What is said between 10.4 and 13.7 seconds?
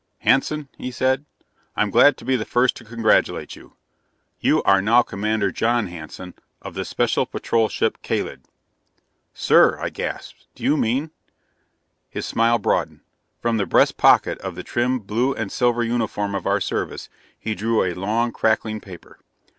"do you mean" His smile broadened. From the